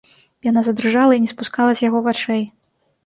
[0.49, 2.43] Яна задрыжала і не спускала з яго вачэй.